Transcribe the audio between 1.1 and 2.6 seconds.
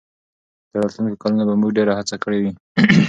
کلونو به موږ ډېره هڅه کړې وي.